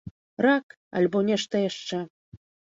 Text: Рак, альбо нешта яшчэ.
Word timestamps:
Рак, 0.45 0.67
альбо 1.01 1.19
нешта 1.29 1.55
яшчэ. 1.69 2.03